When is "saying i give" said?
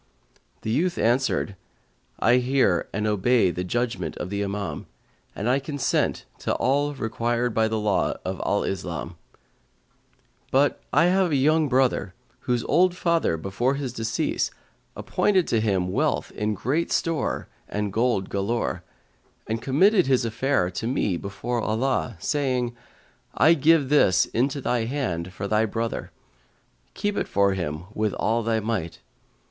22.17-23.89